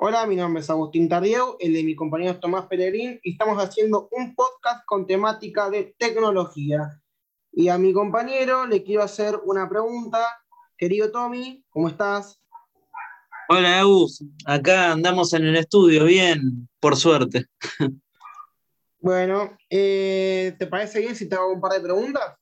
[0.00, 4.08] Hola, mi nombre es Agustín Tardío, el de mi compañero Tomás Peregrín, y estamos haciendo
[4.12, 7.02] un podcast con temática de tecnología.
[7.50, 10.20] Y a mi compañero le quiero hacer una pregunta.
[10.76, 12.40] Querido Tommy, ¿cómo estás?
[13.48, 14.24] Hola, Agus.
[14.44, 17.46] Acá andamos en el estudio, bien, por suerte.
[19.00, 22.36] Bueno, eh, ¿te parece bien si te hago un par de preguntas?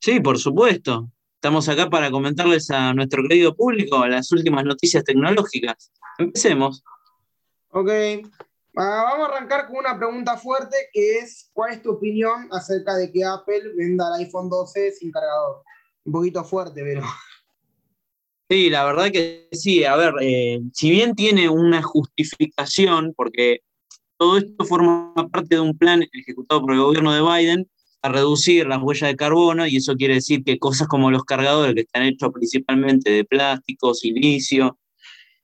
[0.00, 1.10] Sí, por supuesto.
[1.44, 5.92] Estamos acá para comentarles a nuestro querido público las últimas noticias tecnológicas.
[6.16, 6.82] Empecemos.
[7.68, 7.90] Ok,
[8.74, 12.94] Ah, vamos a arrancar con una pregunta fuerte que es, ¿cuál es tu opinión acerca
[12.96, 15.62] de que Apple venda el iPhone 12 sin cargador?
[16.04, 17.02] Un poquito fuerte, pero...
[18.48, 19.84] Sí, la verdad que sí.
[19.84, 23.60] A ver, eh, si bien tiene una justificación, porque
[24.16, 27.68] todo esto forma parte de un plan ejecutado por el gobierno de Biden
[28.04, 31.74] a reducir las huellas de carbono, y eso quiere decir que cosas como los cargadores,
[31.74, 34.78] que están hechos principalmente de plástico, silicio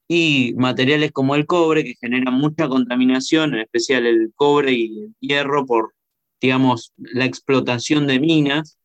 [0.07, 5.15] y materiales como el cobre, que generan mucha contaminación, en especial el cobre y el
[5.21, 5.95] hierro, por,
[6.39, 8.79] digamos, la explotación de minas,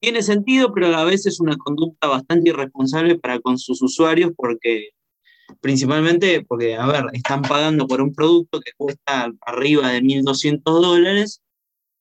[0.00, 4.88] tiene sentido, pero a veces es una conducta bastante irresponsable para con sus usuarios porque
[5.60, 11.42] principalmente porque, a ver, están pagando por un producto que cuesta arriba de 1.200 dólares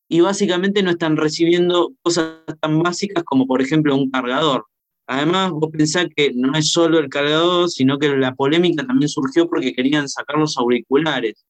[0.10, 4.66] y básicamente no están recibiendo cosas tan básicas como, por ejemplo, un cargador.
[5.06, 9.48] Además, vos pensás que no es solo el cargador, sino que la polémica también surgió
[9.48, 11.46] porque querían sacar los auriculares,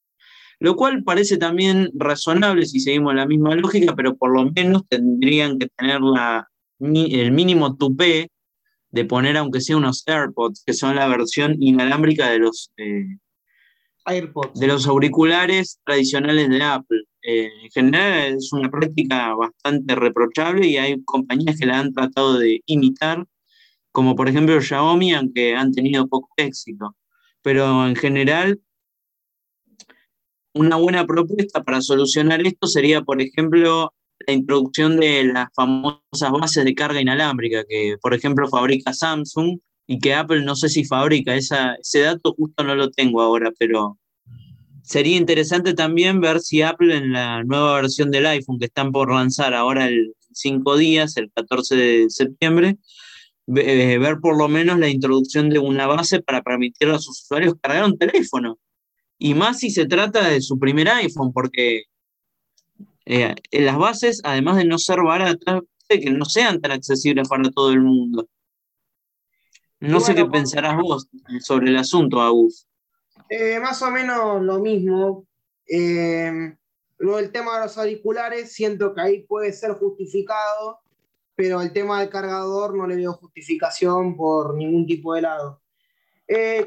[0.60, 5.58] lo cual parece también razonable si seguimos la misma lógica, pero por lo menos tendrían
[5.58, 8.30] que tener la, el mínimo tupé
[8.92, 13.06] de poner aunque sea unos AirPods, que son la versión inalámbrica de los, eh,
[14.56, 17.04] De los auriculares tradicionales de Apple.
[17.22, 22.40] Eh, en general es una práctica bastante reprochable y hay compañías que la han tratado
[22.40, 23.26] de imitar,
[23.92, 26.96] como por ejemplo Xiaomi, aunque han tenido poco éxito.
[27.42, 28.60] Pero en general,
[30.54, 33.94] una buena propuesta para solucionar esto sería, por ejemplo,
[34.28, 39.60] la introducción de las famosas bases de carga inalámbrica que, por ejemplo, fabrica Samsung
[39.92, 41.36] y que Apple no sé si fabrica.
[41.36, 43.98] Esa, ese dato justo no lo tengo ahora, pero
[44.84, 49.12] sería interesante también ver si Apple en la nueva versión del iPhone que están por
[49.12, 52.78] lanzar ahora el 5 días, el 14 de septiembre,
[53.56, 57.56] eh, ver por lo menos la introducción de una base para permitir a sus usuarios
[57.60, 58.60] cargar un teléfono.
[59.18, 61.86] Y más si se trata de su primer iPhone, porque
[63.06, 67.72] eh, las bases, además de no ser baratas, que no sean tan accesibles para todo
[67.72, 68.28] el mundo.
[69.80, 71.08] No sé qué pensarás vos
[71.42, 72.68] sobre el asunto, Agus.
[73.30, 75.26] Eh, más o menos lo mismo.
[75.68, 76.56] Eh,
[76.98, 80.80] lo del tema de los auriculares, siento que ahí puede ser justificado,
[81.36, 85.62] pero el tema del cargador no le veo justificación por ningún tipo de lado.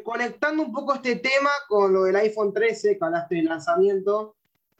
[0.03, 4.35] conectando un poco este tema con lo del iPhone 13, que hablaste del lanzamiento,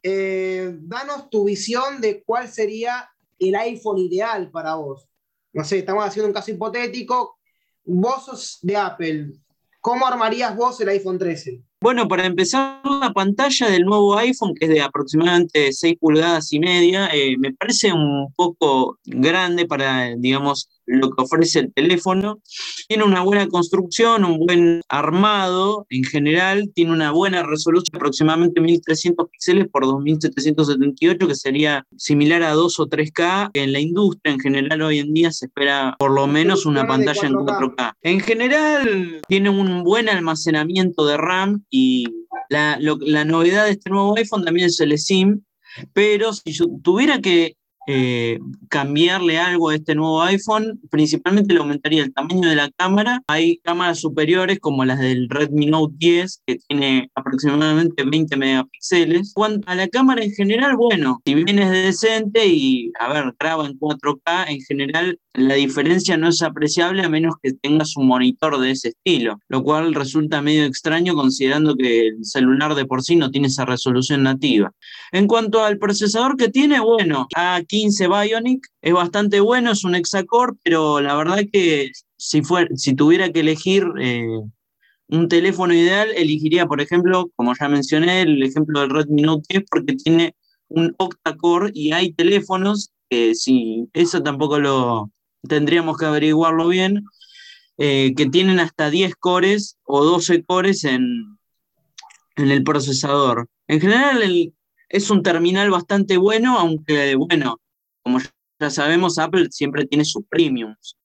[0.05, 5.07] eh, danos tu visión de cuál sería el iPhone ideal para vos.
[5.53, 7.39] No sé, estamos haciendo un caso hipotético.
[7.85, 9.33] Vos sos de Apple.
[9.81, 11.61] ¿Cómo armarías vos el iPhone 13?
[11.81, 16.59] Bueno, para empezar, la pantalla del nuevo iPhone, que es de aproximadamente 6 pulgadas y
[16.59, 22.39] media, eh, me parece un poco grande para, digamos, lo que ofrece el teléfono.
[22.87, 29.29] Tiene una buena construcción, un buen armado en general, tiene una buena resolución, aproximadamente 1300
[29.29, 33.51] píxeles por 2778, que sería similar a 2 o 3K.
[33.53, 37.27] En la industria en general hoy en día se espera por lo menos una pantalla
[37.27, 37.93] en 4K.
[38.01, 42.05] En general tiene un buen almacenamiento de RAM y
[42.49, 45.41] la, la novedad de este nuevo iPhone también es el SIM,
[45.93, 47.55] pero si yo tuviera que
[47.87, 48.39] eh,
[48.69, 53.21] cambiarle algo a este nuevo iPhone, principalmente le aumentaría el tamaño de la cámara.
[53.27, 59.33] Hay cámaras superiores como las del Redmi Note 10, que tiene aproximadamente 20 megapíxeles.
[59.33, 63.65] Cuanto a la cámara en general, bueno, si bien es decente y, a ver, graba
[63.65, 68.59] en 4K, en general la diferencia no es apreciable a menos que tengas un monitor
[68.59, 73.15] de ese estilo, lo cual resulta medio extraño considerando que el celular de por sí
[73.15, 74.71] no tiene esa resolución nativa.
[75.11, 80.53] En cuanto al procesador que tiene, bueno, A15 Bionic es bastante bueno, es un hexacore,
[80.63, 82.41] pero la verdad que si,
[82.75, 84.27] si tuviera que elegir eh,
[85.07, 89.63] un teléfono ideal, elegiría, por ejemplo, como ya mencioné, el ejemplo del Redmi Note 10
[89.69, 90.35] porque tiene
[90.67, 95.11] un octa-core y hay teléfonos que si eso tampoco lo,
[95.47, 97.05] tendríamos que averiguarlo bien,
[97.77, 101.37] eh, que tienen hasta 10 cores o 12 cores en,
[102.35, 103.49] en el procesador.
[103.67, 104.21] En general
[104.89, 107.59] es un terminal bastante bueno, aunque bueno,
[108.03, 108.19] como
[108.59, 110.97] ya sabemos, Apple siempre tiene sus premiums.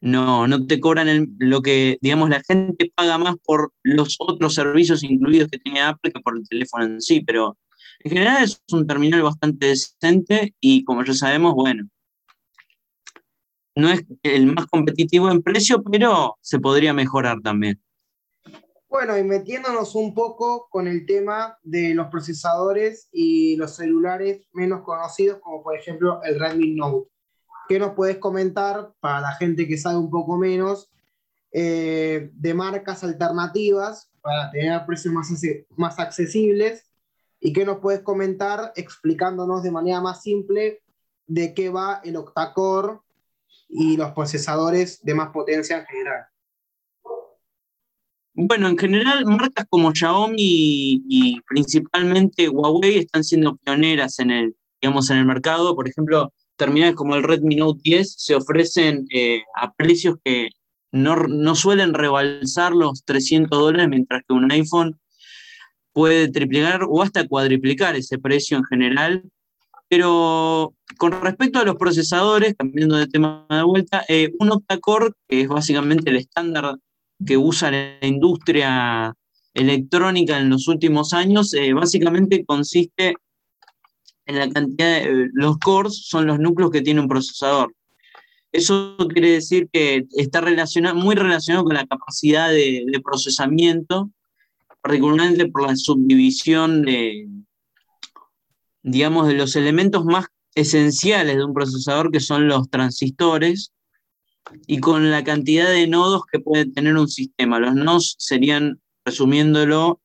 [0.00, 5.04] no, no te cobran lo que, digamos, la gente paga más por los otros servicios
[5.04, 7.56] incluidos que tiene Apple que por el teléfono en sí, pero
[8.00, 11.88] en general es un terminal bastante decente y como ya sabemos, bueno,
[13.74, 17.80] no es el más competitivo en precio, pero se podría mejorar también.
[18.88, 24.82] Bueno, y metiéndonos un poco con el tema de los procesadores y los celulares menos
[24.82, 27.08] conocidos, como por ejemplo el Redmi Note.
[27.68, 30.90] ¿Qué nos puedes comentar para la gente que sabe un poco menos
[31.52, 35.32] eh, de marcas alternativas para tener precios más,
[35.76, 36.84] más accesibles?
[37.40, 40.82] ¿Y qué nos puedes comentar explicándonos de manera más simple
[41.26, 42.98] de qué va el octacore
[43.72, 46.26] y los procesadores de más potencia en general?
[48.34, 55.10] Bueno, en general, marcas como Xiaomi y, principalmente Huawei están siendo pioneras en el, digamos,
[55.10, 55.74] en el mercado.
[55.74, 60.48] Por ejemplo, terminales como el Redmi Note 10 se ofrecen eh, a precios que
[60.92, 64.98] no, suelen rebalsar los 300 dólares, mientras que un iPhone
[65.92, 69.30] puede triplicar o hasta cuadriplicar ese precio en general.
[69.92, 75.42] Pero con respecto a los procesadores, cambiando de tema de vuelta, eh, un octa-core, que
[75.42, 76.78] es básicamente el estándar
[77.26, 79.14] que usa la industria
[79.52, 83.16] electrónica en los últimos años, eh, básicamente consiste
[84.24, 87.74] en la cantidad de, los cores son los núcleos que tiene un procesador.
[88.50, 94.10] Eso quiere decir que está relacionado, muy relacionado con la capacidad de, procesamiento,
[94.80, 97.28] particularmente por la subdivisión de,
[98.82, 103.72] digamos, de los elementos más esenciales de un procesador, que son los transistores,
[104.66, 107.58] y con la cantidad de nodos que puede tener un sistema.
[107.58, 110.00] Los nodos serían, resumiéndolo,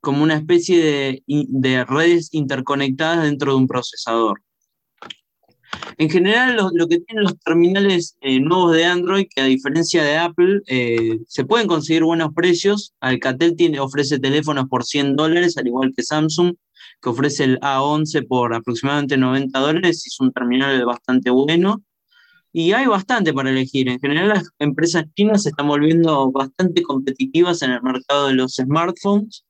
[0.00, 4.42] como una especie de, redes interconectadas dentro de un procesador.
[5.98, 10.16] En general, lo, que tienen los terminales eh, nuevos de Android, que a diferencia de
[10.16, 12.94] Apple, eh, se pueden conseguir buenos precios.
[13.00, 16.54] Alcatel tiene, ofrece teléfonos por 100 dólares, al igual que Samsung,
[17.02, 20.06] que ofrece el A11 por aproximadamente 90 dólares.
[20.06, 21.82] Es un terminal bastante bueno.
[22.52, 23.88] Y hay bastante para elegir.
[23.88, 28.54] En general, las empresas chinas se están volviendo bastante competitivas en el mercado de los
[28.54, 29.44] smartphones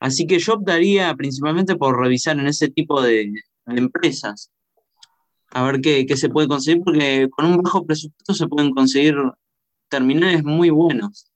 [0.00, 3.32] Así que yo optaría principalmente por revisar en ese tipo de,
[3.66, 4.50] empresas,
[5.56, 9.16] a ver qué, se puede conseguir, porque con un bajo presupuesto se pueden conseguir
[9.88, 11.32] terminales muy buenos.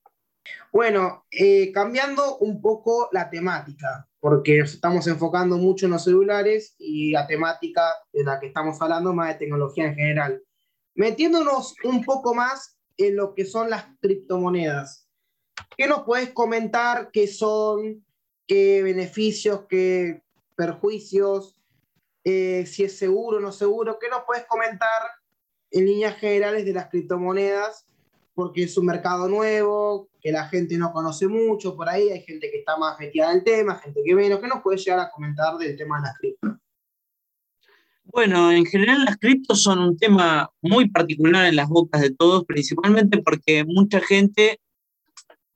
[0.70, 6.74] Bueno, eh, cambiando un poco la temática, porque nos estamos enfocando mucho en los celulares
[6.78, 7.82] y la temática
[8.12, 10.42] de la que estamos hablando más de tecnología en general.
[10.94, 15.08] Metiéndonos un poco más en lo que son las criptomonedas.
[15.78, 18.04] ¿Qué nos puedes comentar qué son,
[18.46, 20.22] qué beneficios, qué
[20.56, 21.56] perjuicios,
[22.24, 23.98] eh, si es seguro o no seguro.
[24.00, 25.02] ¿Qué nos puedes comentar
[25.70, 27.86] en líneas generales de las criptomonedas?
[28.34, 32.50] Porque es un mercado nuevo, que la gente no conoce mucho por ahí, hay gente
[32.50, 34.40] que está más metida en el tema, gente que menos.
[34.40, 36.52] ¿Qué nos puedes llegar a comentar del tema de las criptos?
[38.04, 42.44] Bueno, en general las criptos son un tema muy particular en las bocas de todos,
[42.44, 44.60] principalmente porque mucha gente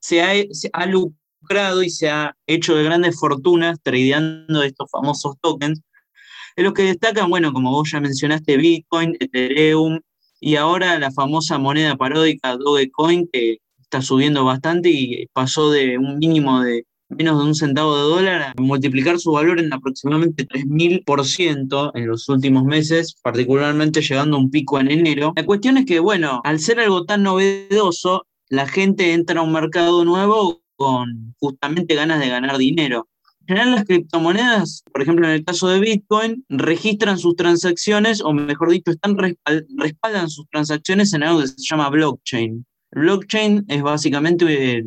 [0.00, 0.86] se ha, se ha
[1.84, 5.80] y se ha hecho de grandes fortunas tradeando estos famosos tokens,
[6.56, 10.00] de los que destacan, bueno, como vos ya mencionaste, Bitcoin, Ethereum
[10.40, 16.18] y ahora la famosa moneda paródica Dogecoin que está subiendo bastante y pasó de un
[16.18, 21.92] mínimo de menos de un centavo de dólar a multiplicar su valor en aproximadamente 3.000%
[21.94, 25.32] en los últimos meses, particularmente llegando a un pico en enero.
[25.36, 29.52] La cuestión es que, bueno, al ser algo tan novedoso, la gente entra a un
[29.52, 33.08] mercado nuevo con justamente ganas de ganar dinero.
[33.46, 38.32] En general, las criptomonedas, por ejemplo, en el caso de Bitcoin, registran sus transacciones, o
[38.32, 39.18] mejor dicho, están
[39.76, 42.64] respaldan sus transacciones en algo que se llama blockchain.
[42.92, 44.82] blockchain es básicamente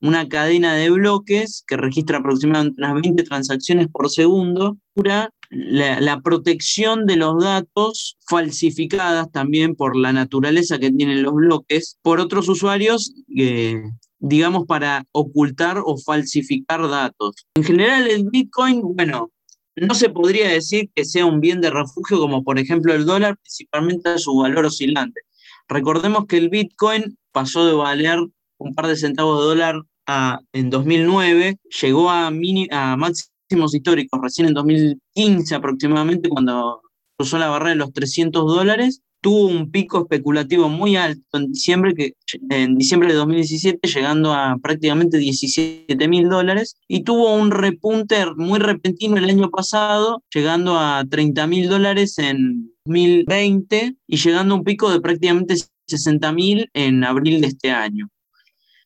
[0.00, 7.06] una cadena de bloques que registra aproximadamente unas 20 transacciones por segundo, la, la, protección
[7.06, 13.14] de los datos falsificadas también por la naturaleza que tienen los bloques por otros usuarios
[13.36, 13.80] eh,
[14.18, 17.46] digamos, para ocultar o falsificar datos.
[17.54, 19.30] En general, el Bitcoin, bueno,
[19.76, 23.36] no se podría decir que sea un bien de refugio como por ejemplo el dólar,
[23.36, 25.20] principalmente a su valor oscilante.
[25.68, 28.20] Recordemos que el Bitcoin pasó de valer
[28.58, 34.20] un par de centavos de dólar a, en 2009, llegó a, mini, a máximos históricos
[34.22, 36.80] recién en 2015 aproximadamente, cuando
[37.18, 41.94] cruzó la barrera de los 300 dólares, tuvo un pico especulativo muy alto en diciembre,
[41.96, 42.12] que,
[42.48, 48.60] en diciembre de 2017, llegando a prácticamente 17 mil dólares, y tuvo un repunte muy
[48.60, 54.62] repentino el año pasado, llegando a 30 mil dólares en 2020 y llegando a un
[54.62, 55.56] pico de prácticamente
[55.90, 58.08] 60.000 en abril de este año.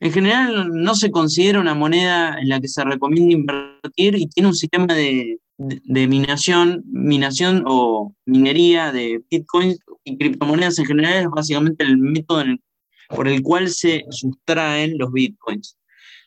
[0.00, 4.48] En general no se considera una moneda en la que se recomienda invertir y tiene
[4.48, 9.78] un sistema de, minación, minación o minería de bitcoins
[10.10, 12.44] y criptomonedas en general es básicamente el método
[13.08, 15.76] por el cual se sustraen los bitcoins.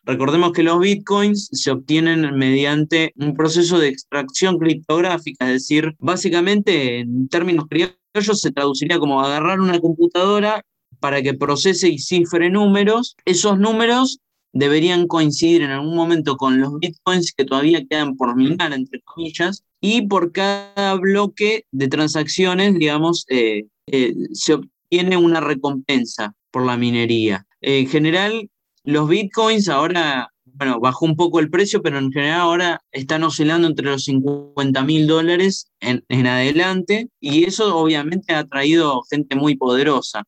[0.06, 7.00] Recordemos que los bitcoins se obtienen mediante un proceso de extracción criptográfica, es decir, básicamente
[7.00, 10.66] en términos criollos se traduciría como agarrar una computadora
[11.00, 13.16] para que procese y cifre números.
[13.24, 14.20] Esos números
[14.52, 19.64] deberían coincidir en algún momento con los bitcoins que todavía quedan por minar, entre comillas,
[19.80, 26.78] y por cada bloque de transacciones, digamos, eh, eh, se obtiene una recompensa por la
[26.78, 27.46] minería.
[27.62, 28.50] En general,
[28.84, 33.68] los bitcoins ahora, bueno, bajó un poco el precio, pero en general ahora están oscilando
[33.68, 39.56] entre los 50 mil dólares en, en adelante y eso obviamente ha traído gente muy
[39.56, 40.24] poderosa.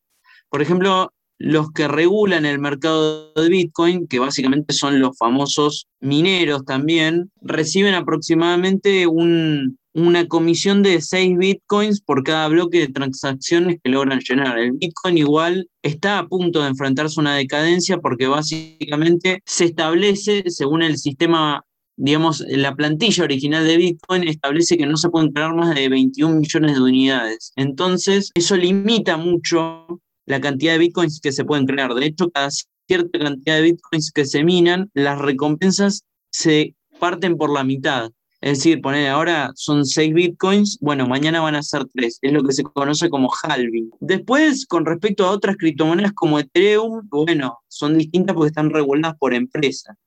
[0.49, 6.65] Por ejemplo, los que regulan el mercado de Bitcoin, que básicamente son los famosos mineros
[6.65, 13.89] también, reciben aproximadamente un, una comisión de 6 bitcoins por cada bloque de transacciones que
[13.89, 14.59] logran llenar.
[14.59, 20.43] El bitcoin igual está a punto de enfrentarse a una decadencia porque básicamente se establece,
[20.47, 21.63] según el sistema,
[21.95, 26.41] digamos, la plantilla original de bitcoin establece que no se pueden crear más de 21
[26.41, 27.53] millones de unidades.
[27.55, 31.93] Entonces, eso limita mucho la cantidad de bitcoins que se pueden crear.
[31.93, 37.53] De hecho, cada cierta cantidad de bitcoins que se minan, las recompensas se parten por
[37.53, 38.11] la mitad.
[38.45, 42.19] Es decir, poner ahora son 6 bitcoins, bueno, mañana van a ser 3.
[42.21, 43.89] Es lo que se conoce como halving.
[43.99, 49.33] Después, con respecto a otras criptomonedas como Ethereum, bueno, son distintas porque están reguladas por
[49.33, 49.97] empresas.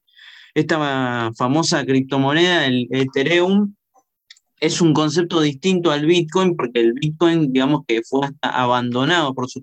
[0.55, 3.75] Esta famosa criptomoneda, el Ethereum,
[4.61, 9.51] es un concepto distinto al Bitcoin porque el Bitcoin, digamos que fue hasta abandonado por
[9.51, 9.61] su,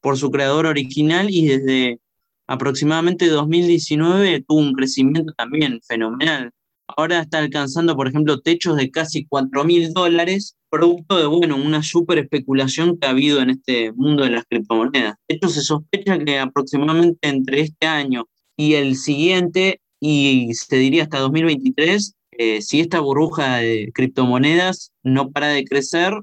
[0.00, 1.98] por su creador original y desde
[2.46, 6.52] aproximadamente 2019 tuvo un crecimiento también fenomenal
[6.96, 11.82] ahora está alcanzando, por ejemplo, techos de casi 4 mil dólares, producto de, bueno, una
[11.82, 15.14] super especulación que ha habido en este mundo de las criptomonedas.
[15.28, 21.04] De hecho, se sospecha que aproximadamente entre este año y el siguiente, y se diría
[21.04, 26.14] hasta 2023, eh, si esta burbuja de criptomonedas no para de crecer,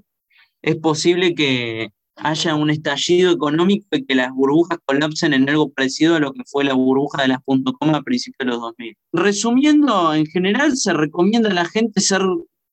[0.61, 6.15] es posible que haya un estallido económico y que las burbujas colapsen en algo parecido
[6.15, 8.97] a lo que fue la burbuja de las .com a principios de los 2000.
[9.13, 12.21] Resumiendo, en general se recomienda a la gente ser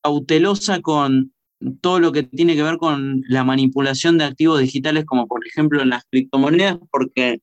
[0.02, 1.32] cautelosa con
[1.80, 5.84] todo lo que tiene que ver con la manipulación de activos digitales, como por ejemplo
[5.84, 7.40] las criptomonedas, porque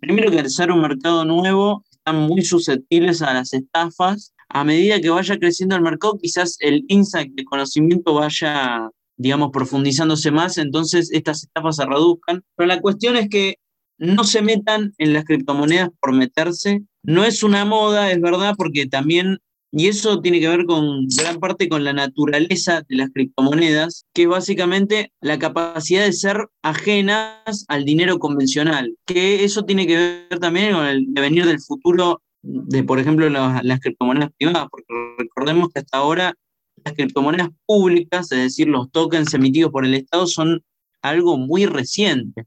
[0.00, 4.34] primero que al ser un mercado nuevo, están muy susceptibles a las estafas.
[4.48, 10.30] A medida que vaya creciendo el mercado, quizás el insight de conocimiento vaya digamos, profundizándose
[10.30, 12.42] más, entonces estas etapas se reduzcan.
[12.56, 13.56] Pero la cuestión es que
[13.98, 16.82] no se metan en las criptomonedas por meterse.
[17.02, 19.38] No es una moda, es verdad, porque también,
[19.72, 24.22] y eso tiene que ver con gran parte con la naturaleza de las criptomonedas, que
[24.22, 29.96] es básicamente la capacidad de ser ajenas al dinero convencional, que eso tiene que
[30.30, 34.86] ver también con el devenir del futuro de, por ejemplo, las, las criptomonedas privadas, porque
[35.18, 36.34] recordemos que hasta ahora
[36.84, 40.64] las criptomonedas públicas, es decir, los tokens emitidos por el Estado, son
[41.02, 42.46] algo muy reciente.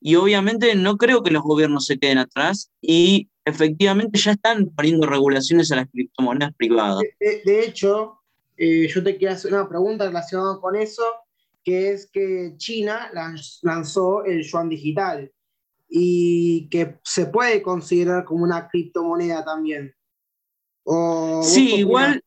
[0.00, 5.06] Y obviamente no creo que los gobiernos se queden atrás y efectivamente ya están poniendo
[5.06, 7.02] regulaciones a las criptomonedas privadas.
[7.20, 8.18] De, hecho,
[8.56, 11.02] eh, yo te quiero hacer una pregunta relacionada con eso,
[11.62, 13.10] que es que China
[13.62, 15.32] lanzó el yuan digital
[15.88, 19.94] y que se puede considerar como una criptomoneda también.
[21.42, 22.23] sí, igual,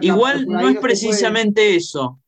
[0.00, 2.20] Igual no es precisamente eso.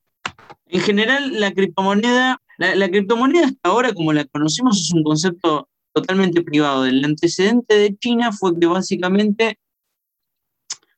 [0.67, 6.43] En general, la criptomoneda, la, criptomoneda hasta ahora, como la conocemos, es un concepto totalmente
[6.43, 6.87] privado.
[6.87, 9.59] El antecedente de China fue que básicamente,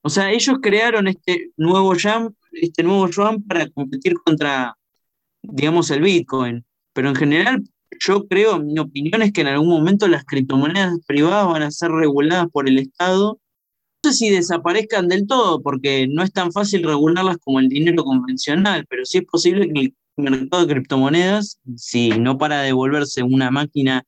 [0.03, 4.77] o sea, ellos crearon este nuevo yuan, este nuevo yuan para competir contra,
[5.43, 6.65] digamos, el Bitcoin.
[6.93, 7.65] Pero en general,
[7.99, 11.91] yo creo, mi opinión es que en algún momento las criptomonedas privadas van a ser
[11.91, 13.41] reguladas por el Estado
[14.13, 19.05] si desaparezcan del todo, porque no es tan fácil regularlas como el dinero convencional, pero
[19.05, 24.05] sí es posible que el mercado de criptomonedas, si no para devolverse una máquina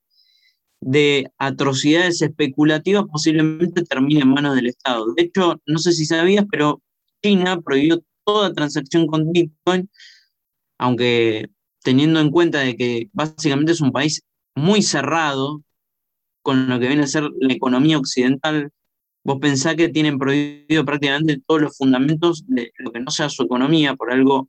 [0.81, 5.13] de atrocidades especulativas, posiblemente termine en manos del Estado.
[5.15, 6.83] De hecho, no sé si sabías, pero
[7.23, 9.91] China prohibió toda transacción con Bitcoin,
[10.79, 11.49] aunque
[11.83, 14.23] teniendo en cuenta de que básicamente es un país
[14.55, 15.63] muy cerrado
[16.43, 18.71] con lo que viene a ser la economía occidental,
[19.29, 23.43] Vos pensás que tienen prohibido prácticamente todos los fundamentos de lo que no sea su
[23.43, 24.49] economía, por algo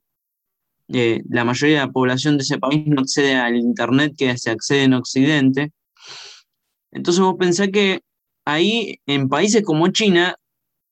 [0.88, 4.50] eh, la mayoría de la población de ese país no accede al Internet que se
[4.50, 5.72] accede en Occidente.
[6.92, 8.00] Entonces vos pensás que
[8.46, 10.36] ahí, en países como China,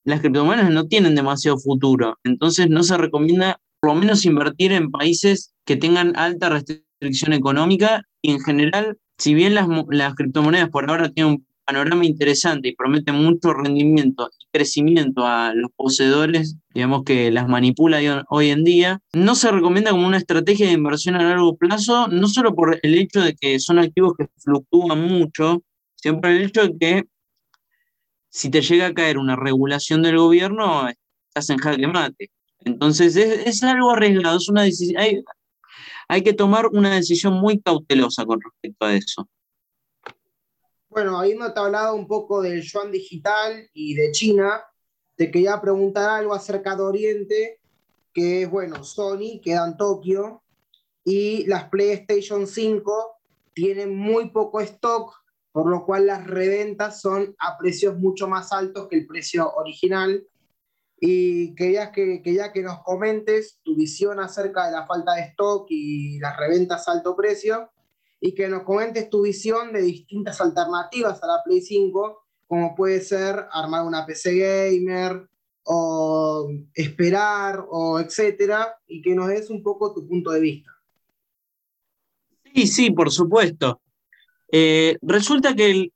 [0.04, 2.18] las criptomonedas no tienen demasiado futuro.
[2.25, 8.02] Entonces no se recomienda por lo menos invertir en países que tengan alta restricción económica
[8.21, 12.75] y en general, si bien las, las criptomonedas por ahora tienen un panorama interesante y
[12.75, 19.00] prometen mucho rendimiento y crecimiento a los poseedores, digamos que las manipula hoy en día,
[19.12, 22.94] no se recomienda como una estrategia de inversión a largo plazo, no solo por el
[22.94, 25.62] hecho de que son activos que fluctúan mucho,
[25.96, 27.04] sino por el hecho de que
[28.30, 30.88] si te llega a caer una regulación del gobierno,
[31.28, 32.30] estás en jaque mate.
[32.64, 35.02] Entonces es, algo arriesgado, es una decisión,
[36.08, 39.28] hay que tomar una decisión muy cautelosa con respecto a eso.
[40.90, 44.64] Bueno, habiéndote hablado un poco del yuan digital y de China,
[45.16, 47.61] te quería preguntar algo acerca de Oriente,
[48.14, 50.42] que es, bueno, Sony queda en Tokio
[51.04, 53.16] y las PlayStation 5
[53.52, 55.14] tienen muy poco stock,
[55.52, 60.26] por lo cual las reventas son a precios mucho más altos que el precio original.
[61.00, 65.23] Y querías que, que ya que nos comentes tu visión acerca de la falta de
[65.23, 67.71] stock y las reventas a alto precio,
[68.20, 73.00] y que nos comentes tu visión de distintas alternativas a la Play 5, como puede
[73.00, 75.28] ser armar una PC gamer
[75.64, 80.70] o esperar o etcétera, y que nos des un poco tu punto de vista.
[82.54, 83.80] Sí, sí, por supuesto.
[84.50, 85.90] Eh, resulta que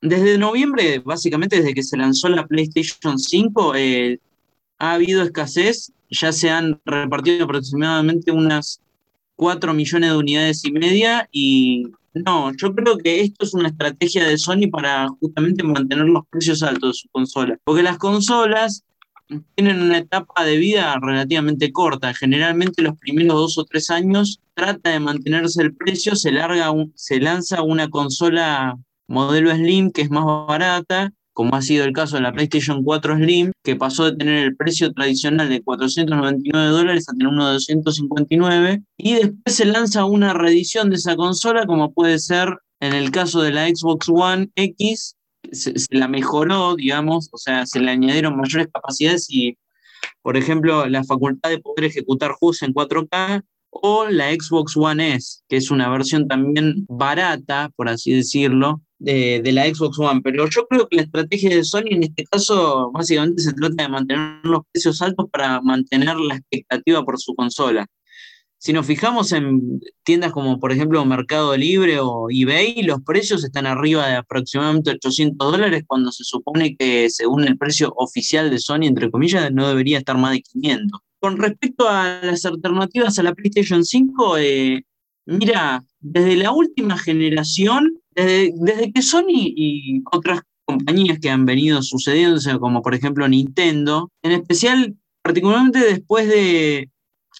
[0.00, 4.20] desde noviembre, básicamente desde que se lanzó la PlayStation 5, eh,
[4.78, 8.80] ha habido escasez, ya se han repartido aproximadamente unas
[9.38, 14.26] 4 millones de unidades y media y no, yo creo que esto es una estrategia
[14.26, 18.84] de Sony para justamente mantener los precios altos de su consola, porque las consolas
[19.54, 24.90] tienen una etapa de vida relativamente corta, generalmente los primeros dos o tres años trata
[24.90, 28.76] de mantenerse el precio, se, larga se lanza una consola
[29.06, 33.14] modelo Slim que es más barata como ha sido el caso de la PlayStation 4
[33.14, 37.52] Slim, que pasó de tener el precio tradicional de 499 dólares a tener uno de
[37.52, 43.12] 259, y después se lanza una reedición de esa consola, como puede ser en el
[43.12, 45.14] caso de la Xbox One X,
[45.52, 49.56] se, la mejoró, digamos, o sea, se le añadieron mayores capacidades y,
[50.22, 55.42] por ejemplo, la facultad de poder ejecutar juegos en 4K, o la Xbox One S,
[55.48, 60.66] que es una versión también barata, por así decirlo, de, la Xbox One, pero yo
[60.66, 64.62] creo que la estrategia de Sony en este caso básicamente se trata de mantener los
[64.72, 67.86] precios altos para mantener la expectativa por su consola.
[68.60, 73.66] Si nos fijamos en tiendas como por ejemplo Mercado Libre o eBay, los precios están
[73.66, 78.82] arriba de aproximadamente 800 dólares cuando se supone que según el precio oficial de Sony,
[78.82, 81.00] entre comillas, no debería estar más de 500.
[81.20, 84.84] Con respecto a las alternativas a la PlayStation 5, eh,
[85.26, 92.58] mira, desde la última generación desde, que Sony y otras compañías que han venido sucediéndose,
[92.58, 96.90] como por ejemplo Nintendo, en especial, particularmente después de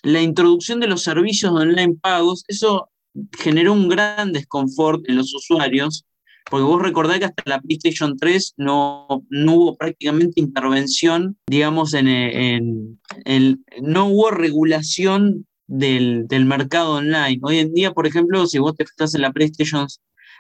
[0.02, 2.88] la introducción de los servicios de online pagos, eso
[3.38, 6.04] generó un gran desconfort en los usuarios,
[6.50, 12.08] porque vos recordás que hasta la PlayStation 3 no, no hubo prácticamente intervención, digamos, en,
[12.08, 17.40] en, no hubo regulación del, del, mercado online.
[17.42, 19.86] Hoy en día, por ejemplo, si vos te fijas en la PlayStation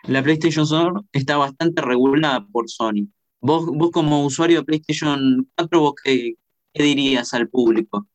[0.04, 3.08] la PlayStation Store está bastante regulada por Sony.
[3.40, 6.34] Vos, vos como usuario de PlayStation 4, ¿vos qué,
[6.74, 8.06] dirías al público?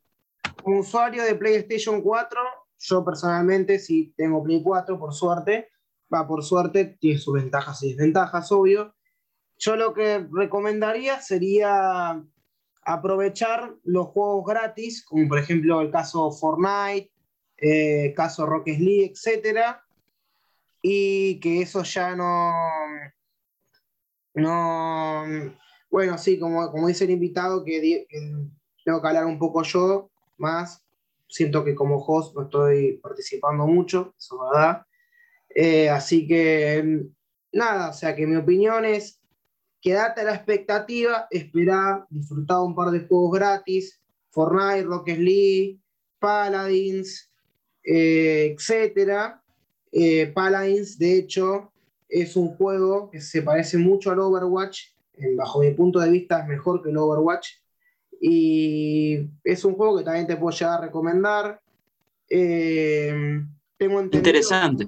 [0.63, 2.39] Como usuario de PlayStation 4,
[2.79, 5.69] yo personalmente sí tengo Play 4, por suerte.
[6.13, 8.93] Va, por suerte, tiene sus ventajas y desventajas, obvio.
[9.57, 12.21] Yo lo que recomendaría sería
[12.85, 17.11] aprovechar los juegos gratis, como por ejemplo el caso Fortnite,
[17.57, 19.83] eh, caso Rocket League, etcétera,
[20.85, 22.51] y que eso ya no,
[24.33, 25.23] no,
[25.89, 28.05] bueno, sí, como, como dice el invitado, que,
[28.83, 30.85] tengo que hablar un poco yo más,
[31.29, 34.85] siento que como host no estoy participando mucho, eso es verdad,
[35.55, 37.05] eh, así que
[37.53, 39.21] nada, o sea que mi opinión es
[39.81, 45.79] quedarte a la expectativa, esperar, disfrutar un par de juegos gratis, Fortnite, Rocket League,
[46.19, 47.31] Paladins,
[47.85, 49.42] eh, etcétera,
[49.93, 51.71] eh, Paladins, de hecho,
[52.09, 54.87] es un juego que se parece mucho al Overwatch.
[55.37, 57.49] bajo mi punto de vista es mejor que el Overwatch.
[58.19, 61.61] Y es un juego que también te puedo llegar a recomendar.
[62.27, 63.43] Eh,
[63.77, 64.87] tengo entendido Interesante.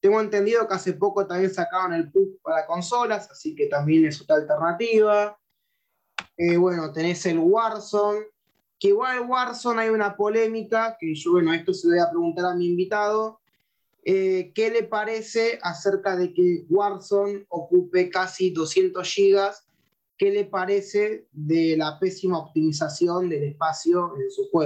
[0.00, 4.20] tengo entendido que hace poco también sacaron el PUC para consolas, así que también es
[4.20, 5.36] otra alternativa.
[6.36, 8.26] Eh, bueno, tenés el Warzone,
[8.78, 12.44] que igual Warzone hay una polémica, que yo, bueno, esto se lo voy a preguntar
[12.44, 13.40] a mi invitado,
[14.04, 19.66] eh, ¿qué le parece acerca de que Warzone ocupe casi 200 gigas?
[20.16, 24.62] ¿Qué le parece de la pésima optimización del espacio en su juego?